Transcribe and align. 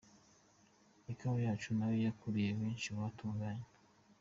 Ikawa 1.13 1.37
yacu 1.45 1.69
nayo 1.77 1.97
yakuruye 2.05 2.49
benshi 2.59 2.87
mu 2.93 2.99
batugannye. 3.05 3.67